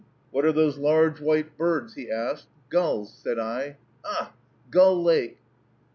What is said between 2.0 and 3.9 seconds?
asked. "Gulls," said I.